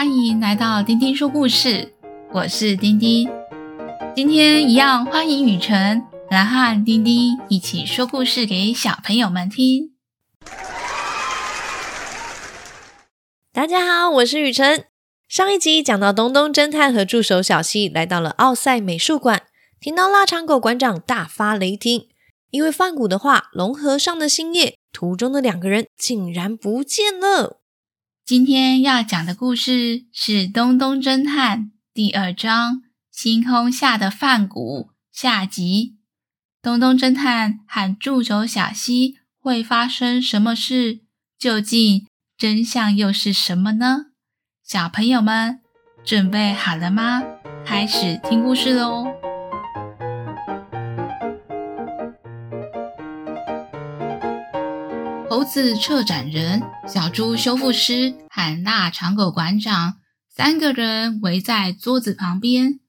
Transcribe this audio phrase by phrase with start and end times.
[0.00, 1.92] 欢迎来到丁丁说故事，
[2.32, 3.28] 我是丁丁。
[4.16, 9.94] 今天一样欢迎雨辰来和丁丁一起说故事给小朋友们听。
[13.52, 14.86] 大家好，我是雨辰。
[15.28, 19.42] 上一集讲到东东侦探和助手小西来到了奥赛美术馆，
[19.78, 22.08] 听到腊肠狗馆长大发雷霆，
[22.48, 27.59] 因为梵谷的话《龙和尚的新叶》图中的两个人竟然不见了。
[28.30, 31.62] 今天要讲的故事是《东东侦探》
[31.92, 32.76] 第二章
[33.10, 35.96] 《星空下的梵谷》下集。
[36.62, 41.00] 东东侦探和助手小溪会发生什么事？
[41.36, 42.06] 究竟
[42.38, 44.12] 真相又是什么呢？
[44.64, 45.58] 小朋友们
[46.04, 47.24] 准备好了吗？
[47.66, 49.08] 开始听故事喽！
[55.30, 56.60] 猴子策展人、
[56.92, 62.80] 小猪修复师和腊肠狗馆长三个人围在桌子旁边。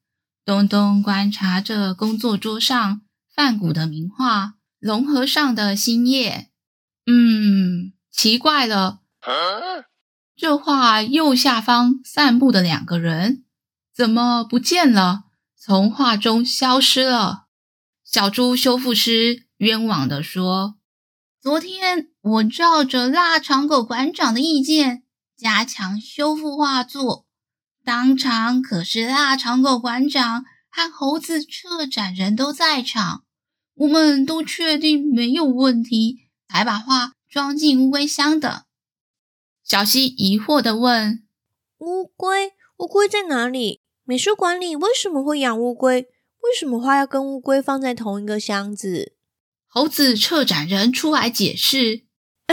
[0.44, 3.02] 东东观察着工作桌上
[3.36, 4.46] 梵谷的名画
[4.80, 6.50] 《龙和尚的新叶》。
[7.12, 9.02] 嗯，奇怪了，
[10.36, 13.46] 这画右下方散步的两个人
[13.96, 15.26] 怎么不见了？
[15.56, 17.44] 从画中消失了。
[18.04, 20.80] 小猪修复师冤枉地说。
[21.40, 25.04] 昨天我照着腊肠狗馆长的意见
[25.36, 27.26] 加强修复画作，
[27.84, 33.24] 当场可是腊肠狗馆长和猴子策展人都在场，
[33.74, 38.66] 我们都确定没有问题，才把画装进乌龟箱的。
[39.64, 41.24] 小西疑惑地问
[41.80, 42.54] ：“乌龟？
[42.78, 43.82] 乌龟在哪里？
[44.04, 46.02] 美术馆里为什么会养乌龟？
[46.02, 49.16] 为什么画要跟乌龟放在同一个箱子？”
[49.66, 52.04] 猴子策展人出来解释：“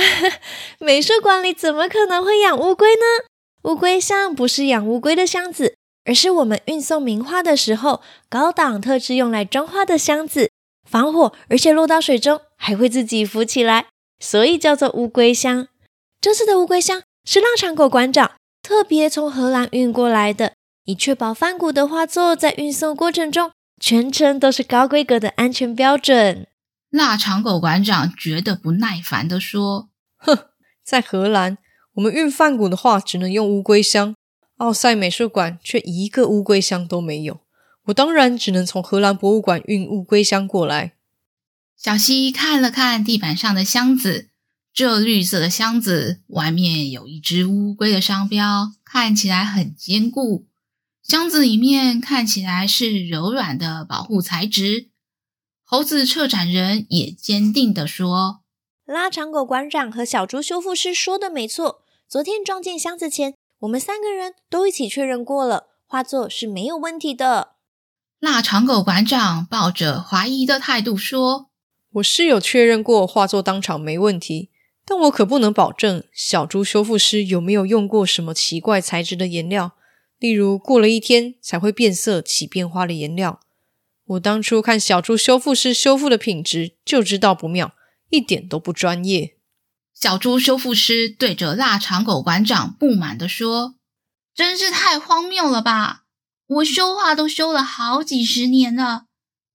[0.78, 3.28] 美术馆里怎么可能会养乌龟呢？
[3.64, 10.50] 乌龟箱不是养乌龟的箱子，而是我们运送名画的时候高档特制用来装画的箱子，
[10.88, 13.86] 防火，而且落到水中还会自己浮起来，
[14.20, 15.69] 所以叫做乌龟箱。
[16.20, 18.32] 这次的乌龟箱是腊肠狗馆长
[18.62, 20.54] 特别从荷兰运过来的，
[20.84, 26.47] 以确保梵谷的画作在运送过程中全程都是高规格的安全标准。”
[26.91, 29.88] 腊肠狗馆长觉得不耐烦地说
[30.18, 30.48] ：“哼，
[30.84, 31.58] 在荷兰，
[31.94, 34.14] 我们运梵谷的画只能用乌龟箱，
[34.56, 37.40] 奥赛美术馆却一个乌龟箱都没有。
[37.86, 40.94] 我当然只能从荷兰博物馆运乌龟箱过来。”
[41.76, 44.30] 小希看了看地板上的箱子，
[44.74, 50.48] 这绿色的箱子外面有一只乌龟的商标，看起来很坚固。
[51.02, 54.88] 箱子里面看起来是柔软的保护材质。
[55.64, 58.40] 猴子策展人也坚定地说
[58.88, 61.82] ：“腊肠狗馆长和小猪修复师说的没错。
[62.09, 67.50] 昨天装进箱子前，我们三个人都一起确认过了，画作是没有问题的。”
[68.19, 71.50] 腊肠狗馆长抱着怀疑的态度说
[71.97, 74.48] ：“我是有确认过画作当场没问题，
[74.87, 79.72] 但我可不能保证小猪修复师有没有用过什么奇怪材质的颜料，
[80.19, 83.41] 例如过了一天才会变色起变化的颜料。”
[84.06, 87.75] 我当初看小猪修复师修复的品质，就知道不妙，
[88.10, 89.36] 一点都不专业。
[89.94, 93.74] 小猪修复师对着腊肠狗馆长不满地说
[94.34, 96.04] ：“真是太荒谬了吧！
[96.47, 99.06] 我修画都修了好几十年了，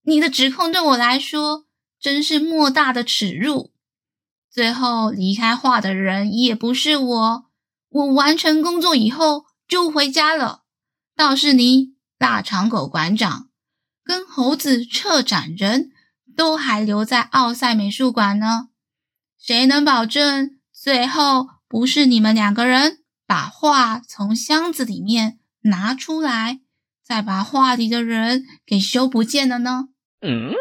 [0.04, 1.66] 你的指控对我来说
[2.00, 3.72] 真是莫大的耻辱。
[4.52, 7.46] 最后离开画的人也不是我，
[7.90, 10.64] 我完成工作以后就回家了。
[11.16, 13.50] 倒是你，腊肠狗馆长。”
[14.06, 15.93] 跟猴子策展人
[16.36, 18.70] 都还留在奥赛美术馆呢，
[19.40, 26.62] 谁能保证最后不是你们两个人把画从箱子里面拿出来，
[27.04, 29.90] 再把画里的人给修不见了呢？
[30.22, 30.54] 嗯，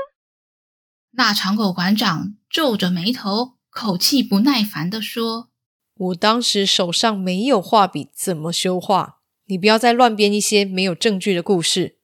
[1.11, 5.51] 腊肠狗馆长皱着眉头，口气不耐烦地说
[5.95, 9.19] ：“我当时手上没有画笔，怎么修画？
[9.47, 11.99] 你不要再乱编一些没有证据的故事。”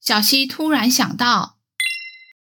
[0.00, 1.55] 小西突然想到，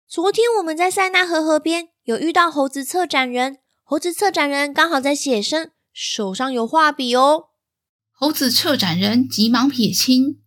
[0.09, 7.49] 昨天我们在塞纳河河边有遇到猴子策展人，猴子策展人刚好在写生，手上有画笔哦。
[8.11, 10.41] 猴子策展人急忙撇清：“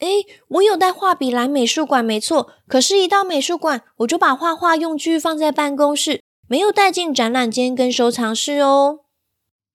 [0.00, 0.06] 哎，
[0.48, 2.52] 我有带画笔来美术馆，没错。
[2.68, 9.06] 可是，一到美术馆，我就把画画用具放在办公室，没有带进展览间跟收藏室哦。”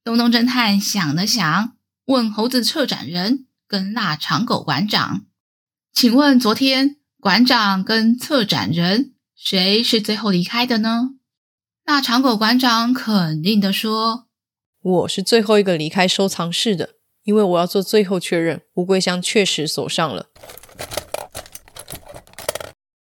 [0.05, 5.25] 东东侦探想了想，问猴子策展人跟腊肠狗馆长。
[5.91, 11.15] 请问昨天馆长跟策展人谁是最后离开的呢？
[11.85, 14.27] 那长狗馆长肯定地说
[14.81, 16.91] ：“我是最后一个离开收藏室的，
[17.23, 20.27] 因为我要做最后确认，乌龟箱确实锁上了。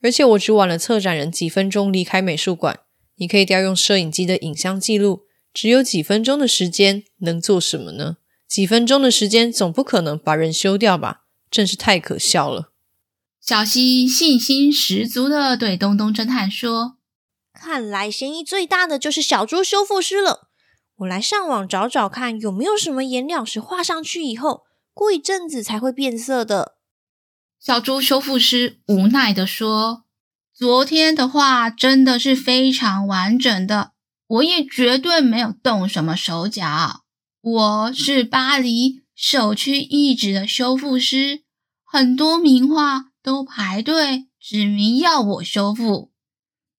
[0.02, 2.80] 而且我只晚了策展人几分钟离开美术馆。
[3.18, 5.24] 你可以调用摄影机的影像记录，
[5.54, 8.16] 只有几分钟的时间，能做什么呢？
[8.48, 11.24] 几分钟的时间总不可能把人修掉吧？
[11.52, 12.72] 真是太可笑了。
[13.42, 16.98] 小希信心十足的对东东侦探说
[17.54, 20.50] ：“看来嫌疑最大的就是小猪修复师了。
[20.98, 24.64] 我来上网找找看，有没有什么颜料是画上去以后，
[24.94, 26.76] 过一阵子才会变色的。”
[27.60, 30.06] 小猪修复师无奈的说。
[30.54, 33.94] 昨天的画真的是非常完整的，
[34.28, 37.06] 我也绝对没有动什么手脚。
[37.40, 41.44] 我是巴黎首屈一指的修复师，
[41.86, 46.12] 很多名画都排队指名要我修复。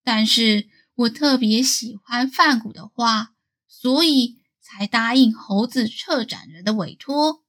[0.03, 0.67] 但是
[0.97, 3.35] 我特别喜欢范谷的画，
[3.69, 7.45] 所以才答应猴子策展人的委托。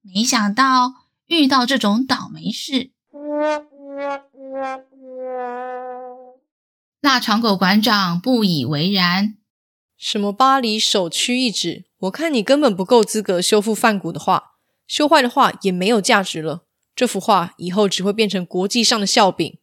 [0.00, 0.94] 没想到
[1.26, 2.92] 遇到这种倒霉事。
[7.02, 9.36] 腊肠狗馆长不以为然
[9.98, 11.84] ：“什么巴黎首屈一指？
[11.98, 14.52] 我看你根本不够资格修复范谷的画，
[14.86, 16.65] 修坏的画也没有价值了。
[16.96, 19.58] 这幅画以后只会变成国际上的笑柄。”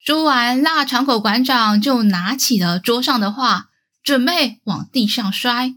[0.00, 3.70] 说完，腊肠狗馆长就拿起了桌上的画，
[4.02, 5.74] 准备往地上摔。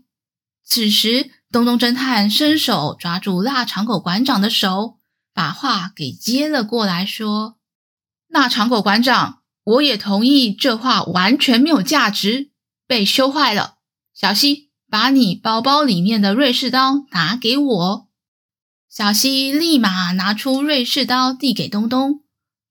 [0.64, 5.00] 此时，东东侦探伸手抓住腊肠狗馆长的手，
[5.34, 7.58] 把画给接了过来，说
[8.30, 9.38] ：“腊肠狗馆长。”
[9.70, 12.50] 我也同意，这画完全没有价值，
[12.88, 13.76] 被修坏了。
[14.16, 18.09] 小希，把你包包里面的瑞士刀拿给我。
[18.90, 22.24] 小西立马拿出瑞士刀递给东东。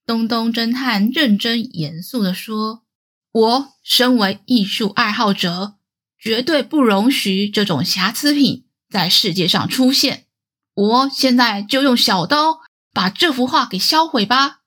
[0.05, 2.83] 东东侦探认真严肃地说
[3.31, 5.77] ：“我身为艺术爱好者，
[6.19, 10.25] 绝对不容许这种瑕疵品在世界上出现。
[10.75, 12.61] 我现在就用小刀
[12.93, 14.63] 把这幅画给销毁吧。”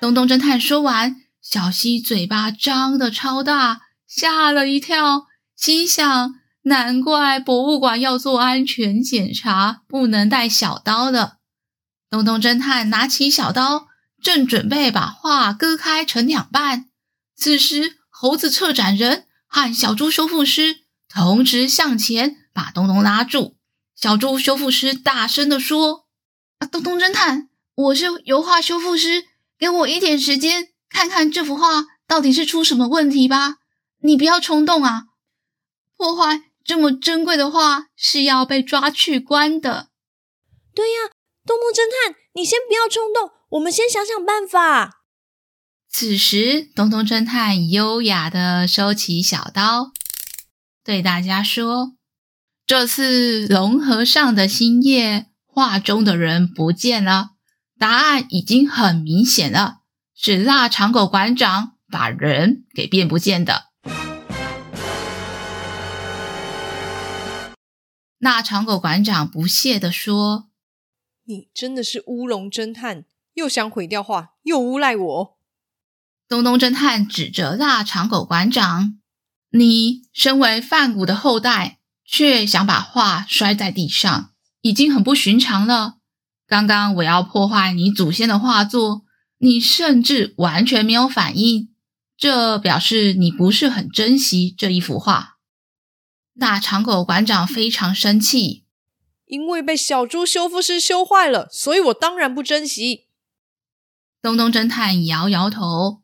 [0.00, 5.26] 东东侦探说完，小西嘴巴张得超大，吓了一跳，
[5.56, 6.34] 心想：
[6.64, 11.38] 难怪博物馆要做安全检查，不能带小刀的。
[12.10, 13.88] 东东侦探拿起小刀，
[14.22, 16.90] 正准备把画割开成两半，
[17.36, 23.56] 此时猴子策展人和小猪修复师同时向前把东东拉住。
[23.94, 26.06] 小猪修复师大声地说
[26.60, 29.24] ：“啊，东东侦探，我是油画修复师。”
[29.56, 33.58] 给我一点时间，看看这幅画到底是出什么问题吧。
[34.00, 35.04] 你不要冲动啊！
[35.96, 39.88] 破坏这么珍贵的画是要被抓去关的。
[40.74, 41.10] 对呀，
[41.46, 45.02] 东东侦探，你先不要冲动，我们先想想办法。
[45.88, 49.92] 此时，东东侦探优雅的收起小刀，
[50.82, 51.92] 对大家说
[52.66, 57.32] ：“这次龙和尚的新叶画中的人不见了。”
[57.78, 59.80] 答案已经很明显了，
[60.16, 63.66] 是腊肠狗馆长把人给变不见的。
[68.24, 70.48] 腊肠狗馆长不屑地说
[71.28, 73.04] ：“你真的是乌龙侦探，
[73.34, 75.38] 又想毁掉画，又诬赖我。”
[76.26, 78.98] 东东侦探指着腊肠狗馆长
[79.52, 84.30] ：“你身为梵谷的后代，却想把画摔在地上，
[84.62, 85.98] 已经很不寻常了。”
[86.48, 89.04] 刚刚我要破坏你祖先的画作，
[89.36, 91.68] 你甚至完全没有反应，
[92.16, 95.33] 这表示你不是很珍惜这一幅画。
[96.34, 98.64] 腊肠狗馆长非常生气，
[99.26, 103.06] 因为被小猪修复师修坏了，所以我当然不珍惜。
[104.20, 106.02] 东东侦探摇摇头，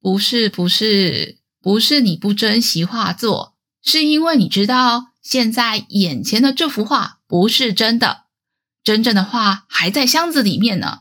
[0.00, 8.26] 不是，不是，不是你不珍惜画作，是因为你知道现在眼前的这幅画不是真的。
[8.84, 11.00] 真正的画还在箱子里面呢，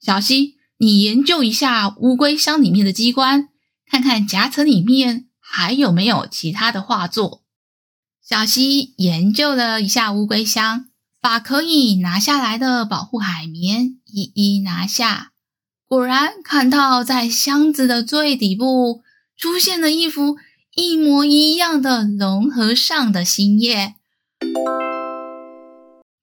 [0.00, 3.48] 小希，你研究一下乌龟箱里面的机关，
[3.84, 7.44] 看看夹层里面还有没有其他的画作。
[8.30, 10.84] 小希研究了一下乌龟箱，
[11.20, 15.32] 把可以拿下来的保护海绵一一拿下，
[15.88, 19.02] 果然看到在箱子的最底部
[19.36, 20.36] 出现了一幅
[20.76, 23.96] 一模一样的龙和尚的新叶。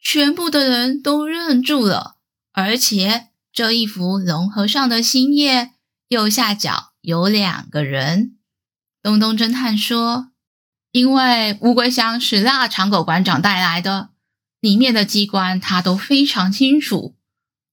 [0.02, 2.16] 全部的人都愣住了，
[2.54, 5.72] 而且这一幅龙和尚的新叶
[6.08, 8.38] 右下角有两个人。
[9.04, 10.30] 东东侦探说
[10.92, 14.10] ：“因为乌龟箱是腊肠狗馆长带来的，
[14.60, 17.16] 里面的机关他都非常清楚。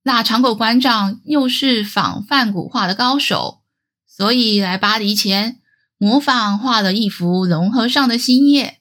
[0.02, 3.62] 腊肠狗馆长又是仿梵谷画的高手，
[4.06, 5.61] 所以来巴黎前
[5.97, 8.80] 模仿画了一幅龙和尚的新叶，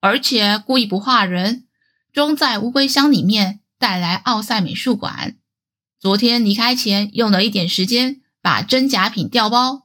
[0.00, 1.62] 而且故意不画人。”
[2.14, 5.34] 装在乌龟箱里面，带来奥赛美术馆。
[5.98, 9.83] 昨天离开前，用了一点时间把真假品调包，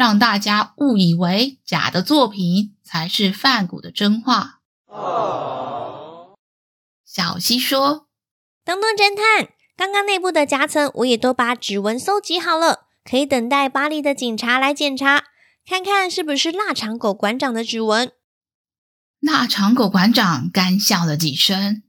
[0.00, 4.60] 让大家误以为假的作品才是梵谷的真画。
[4.86, 6.34] 哦。
[7.04, 8.08] 小西说
[8.64, 15.24] ：“东东侦探，刚刚内部的夹层我也都把指纹搜集好了，可以等待巴黎的警察来检查，
[15.68, 18.10] 看看是不是腊肠狗馆长的指纹。”
[19.20, 21.82] 腊肠狗馆长干笑了几声，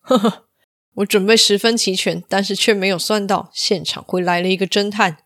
[0.00, 0.48] 呵呵。
[0.94, 5.18] 我准备十分齐全，但是却没有算到现场会来了一个侦探。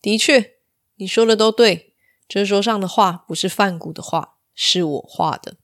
[0.00, 0.52] 的确，
[0.98, 1.94] 你说的都对，
[2.26, 5.58] 这桌上的画不是范谷的画，是我画的。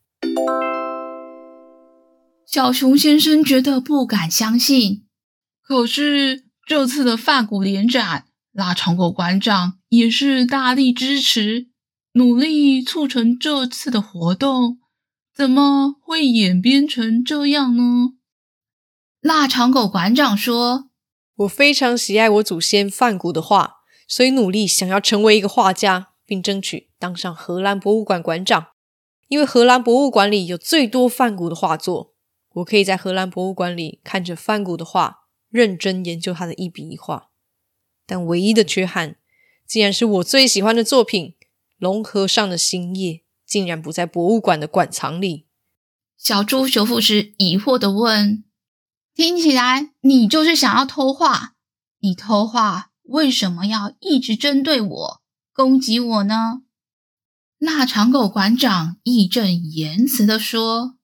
[2.47, 5.07] 小熊先生觉得不敢相信，
[5.63, 11.69] 可是这次的范谷联展，腊肠狗馆长也是大力支持，
[12.13, 14.81] 努力促成这次的活动，
[15.35, 18.13] 怎么会演变成这样呢？
[19.23, 20.91] 腊肠狗馆长说
[21.37, 23.77] ：“我非常喜爱我祖先范谷的画，
[24.13, 28.67] 所以努力想要成为一个画家，并争取当上荷兰博物馆馆长。
[29.29, 32.13] 因为荷兰博物馆里有最多梵谷的画作，
[32.57, 37.31] 我可以在荷兰博物馆里看着梵谷的画，认真研究他的一笔一画。
[38.05, 39.17] 但唯一的缺憾，
[39.67, 41.29] 竟然是我最喜欢的作品
[41.79, 43.13] 《龙河上的星夜》，
[43.47, 45.47] 竟然不在博物馆的馆藏里。”
[46.19, 48.45] 小猪修复师疑惑地问。
[49.15, 51.55] 听起来你就是想要偷画，
[52.01, 56.63] 你偷画为什么要一直针对我，攻击我呢？
[57.59, 60.97] 腊肠狗馆长义正言辞地说：“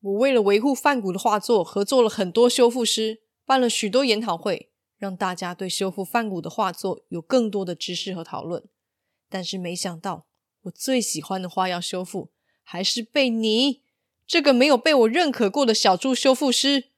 [0.00, 8.64] 我为了维护梵谷的画作，合作了很多修复师，办了许多研讨会，让大家对修复梵谷的画作有更多的知识和讨论。
[9.30, 10.26] 但是没想到，
[10.62, 12.30] 我最喜欢的画要修复，
[12.62, 13.82] 还是被你
[14.26, 16.90] 这个没有被我认可过的小猪修复师。”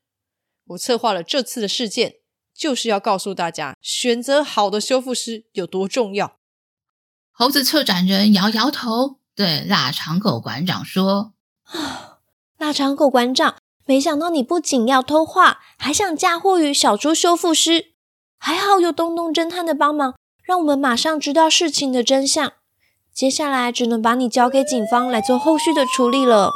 [0.68, 2.16] 我策划了这次的事件，
[2.58, 6.38] 就是要告诉大家，选择好的修复师有多重要。
[7.30, 11.34] 猴子策展人摇摇头，对腊肠狗馆长说
[11.70, 12.18] ：“啊，
[12.58, 13.54] 腊肠狗馆长，
[13.86, 17.92] 没想到你不仅要偷画，还想嫁祸于小猪修复师。
[18.38, 22.52] 还好有东东侦探的帮忙，让我们马上知道事情的真相。
[23.14, 26.50] 接下来只能把你交给警方来做后续的处理了。”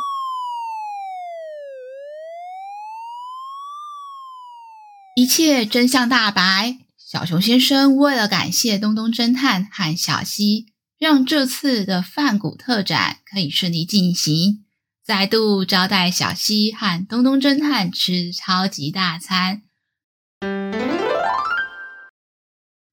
[5.14, 6.78] 一切真相大白。
[6.96, 14.64] 小熊先生为了感谢东东侦探和小西，让这次的饭谷特展可以顺利进行，
[15.04, 19.62] 再度招待小西和东东侦探吃超级大餐。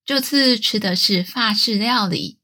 [0.05, 2.39] 这次吃的是法式料理，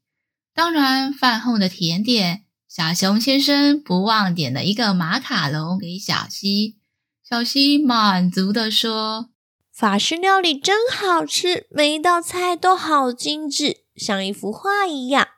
[0.54, 6.78] 当然饭后的甜点，小熊先生不忘点了一个马卡龙给小西。
[7.22, 9.28] 小西满足地说。
[9.76, 15.28] 法式料理真好吃，每一道菜都好精致，像一幅画一样。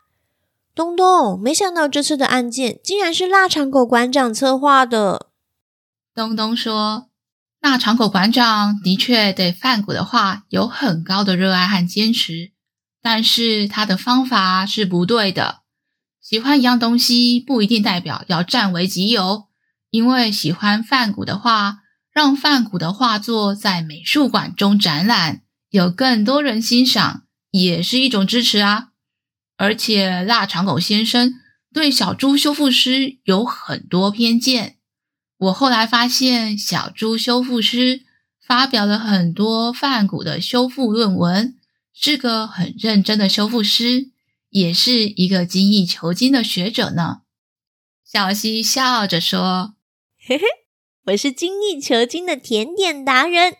[0.76, 5.30] 东东，没想到这次的案件竟然是腊肠狗馆长策划的。
[6.14, 7.08] 东东说
[7.60, 12.52] ：“腊肠狗馆长的确对饭谷的画有很高的热爱和坚持，
[13.02, 15.62] 但是他的方法是不对的。
[16.22, 19.48] 喜欢一样东西不一定代表要占为己有，
[19.90, 21.78] 因为喜欢饭谷的画。”
[22.18, 27.22] 让梵谷的画作在美术馆中展览，有更多人欣赏，
[27.52, 28.88] 也是一种支持啊！
[29.56, 31.34] 而且腊肠狗先生
[31.72, 34.78] 对小猪修复师有很多偏见。
[35.36, 38.02] 我后来发现，小猪修复师
[38.44, 41.54] 发表了很多梵谷的修复论文，
[41.94, 44.10] 是个很认真的修复师，
[44.50, 47.20] 也是一个精益求精的学者呢。
[48.04, 49.76] 小希笑着说
[50.18, 50.42] ：“嘿嘿。”
[51.08, 53.54] 我是精益求精的甜点达人，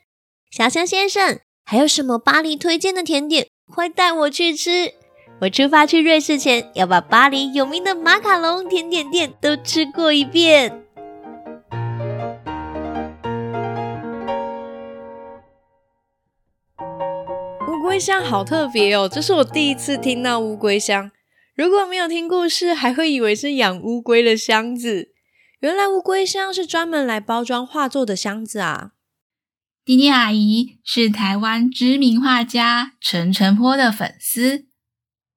[0.51, 3.47] 小香先生，还有什么巴黎推荐的甜点？
[3.73, 4.93] 快带我去吃！
[5.41, 10.85] 我出发去瑞士前，要把巴黎有名的马卡龙甜点店都吃过一遍。
[17.67, 21.11] 乌龟箱好特别哦，这是我第一次听到乌龟箱。
[21.55, 25.13] 如果没有听故事，还会以为是养乌龟的箱子。
[25.61, 28.93] 原来乌龟箱是专门来包装画作的箱子啊！
[29.85, 34.67] 丁丁阿姨是台湾知名画家陈澄波的粉丝，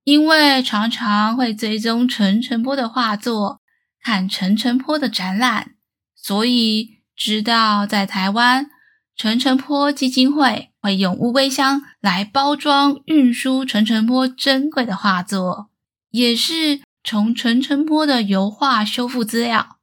[0.03, 3.61] 因为常常会追踪陈澄波的画作，
[4.03, 5.71] 看陈澄波的展览，
[6.15, 8.69] 所以知道在台湾
[9.15, 15.71] 陈澄波基金会会用乌龟箱来包装运输陈澄波珍贵的画作，
[16.11, 19.79] 也是从陈澄波的油画修复资料。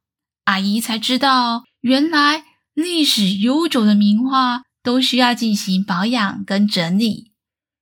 [0.49, 7.33] 阿姨才知道，原来历史悠久的名画都需要进行保养跟整理，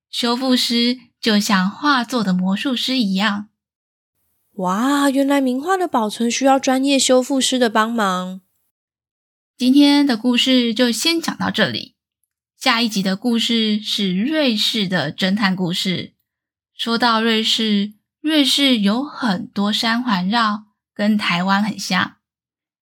[0.09, 3.47] 修复师就像画作的魔术师一样。
[4.55, 8.41] 哇，原来名画的保存需要专业修复师的帮忙。
[9.57, 11.95] 今天的故事就先讲到这里，
[12.59, 16.15] 下一集的故事是瑞士的侦探故事。
[16.75, 22.16] 说到瑞士，瑞士有很多山环绕，跟台湾很像。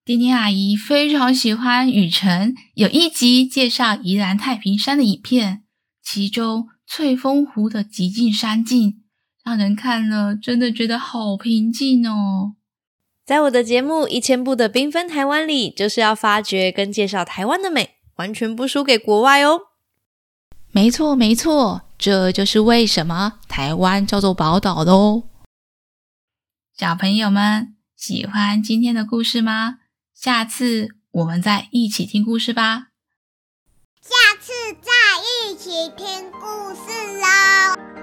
[0.05, 5.63] 丁丁阿姨非常喜欢雨辰有一集介绍宜兰太平山的影片，
[6.03, 9.01] 其中翠峰湖的极尽山境。
[9.43, 12.53] 让人看了真的觉得好平静哦！
[13.25, 19.59] 在我的节目《一千部的缤纷台湾》里，就是要发掘跟介绍台湾的美，完全不输给国外哦。
[20.71, 25.23] 没错，没错，这就是为什么台湾叫做宝岛的哦。
[26.77, 29.79] 小朋友们喜欢今天的故事吗？
[30.15, 32.87] 下次我们再一起听故事吧。
[34.01, 34.91] 下次再
[35.49, 37.94] 一起听故事喽